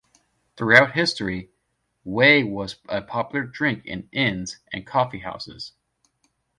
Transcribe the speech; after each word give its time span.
Throughout 0.57 0.93
history, 0.93 1.51
whey 2.03 2.43
was 2.43 2.77
a 2.89 3.03
popular 3.03 3.45
drink 3.45 3.85
in 3.85 4.09
inns 4.11 4.57
and 4.73 4.83
coffee 4.83 5.19
houses. 5.19 5.73